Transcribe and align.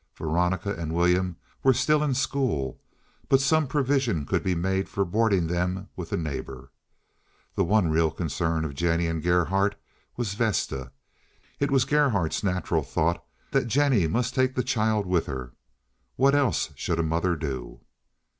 Veronica 0.17 0.73
and 0.75 0.95
William 0.95 1.35
were 1.61 1.75
still 1.75 2.01
in 2.01 2.15
school, 2.15 2.81
but 3.29 3.39
some 3.39 3.67
provision 3.67 4.25
could 4.25 4.41
be 4.41 4.55
made 4.55 4.89
for 4.89 5.05
boarding 5.05 5.45
them 5.45 5.89
with 5.95 6.11
a 6.11 6.17
neighbor. 6.17 6.71
The 7.53 7.63
one 7.63 7.87
real 7.91 8.09
concern 8.09 8.65
of 8.65 8.73
Jennie 8.73 9.05
and 9.05 9.21
Gerhardt 9.21 9.79
was 10.17 10.33
Vesta. 10.33 10.91
It 11.59 11.69
was 11.69 11.85
Gerhardt's 11.85 12.43
natural 12.43 12.81
thought 12.81 13.23
that 13.51 13.67
Jennie 13.67 14.07
must 14.07 14.33
take 14.33 14.55
the 14.55 14.63
child 14.63 15.05
with 15.05 15.27
her. 15.27 15.53
What 16.15 16.33
else 16.33 16.71
should 16.75 16.97
a 16.97 17.03
mother 17.03 17.35
do? 17.35 17.81